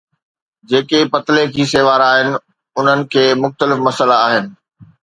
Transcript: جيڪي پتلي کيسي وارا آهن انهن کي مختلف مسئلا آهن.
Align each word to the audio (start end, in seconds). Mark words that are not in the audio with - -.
جيڪي 0.69 0.99
پتلي 1.13 1.43
کيسي 1.53 1.81
وارا 1.87 2.07
آهن 2.17 2.27
انهن 2.79 3.01
کي 3.13 3.23
مختلف 3.45 3.77
مسئلا 3.89 4.15
آهن. 4.31 4.45